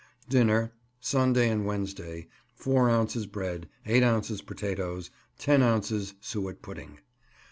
[0.27, 6.97] Dinner Sunday and Wednesday 4 ounces bread, 8 ounces potatoes, 10 ounces suet pudding.